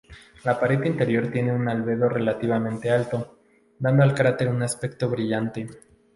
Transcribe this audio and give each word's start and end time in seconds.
La 0.45 0.59
pared 0.59 0.83
interior 0.83 1.29
tiene 1.31 1.53
un 1.53 1.69
albedo 1.69 2.09
relativamente 2.09 2.89
alto, 2.89 3.37
dando 3.77 4.01
al 4.01 4.15
cráter 4.15 4.47
un 4.49 4.63
aspecto 4.63 5.07
brillante. 5.07 5.67